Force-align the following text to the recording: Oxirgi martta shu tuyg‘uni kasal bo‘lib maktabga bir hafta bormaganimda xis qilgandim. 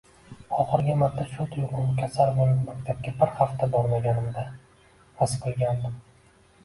Oxirgi 0.61 0.93
martta 1.01 1.25
shu 1.33 1.43
tuyg‘uni 1.51 1.93
kasal 1.99 2.33
bo‘lib 2.39 2.63
maktabga 2.71 3.13
bir 3.21 3.37
hafta 3.43 3.69
bormaganimda 3.79 4.47
xis 5.21 5.37
qilgandim. 5.45 6.01